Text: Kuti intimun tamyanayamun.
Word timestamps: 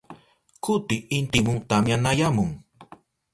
Kuti 0.63 0.97
intimun 1.17 1.57
tamyanayamun. 1.69 2.49